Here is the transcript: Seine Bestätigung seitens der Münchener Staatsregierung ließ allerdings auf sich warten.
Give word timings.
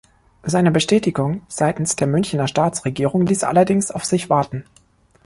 Seine 0.41 0.71
Bestätigung 0.71 1.43
seitens 1.47 1.95
der 1.95 2.07
Münchener 2.07 2.47
Staatsregierung 2.47 3.23
ließ 3.27 3.43
allerdings 3.43 3.91
auf 3.91 4.03
sich 4.03 4.31
warten. 4.31 4.63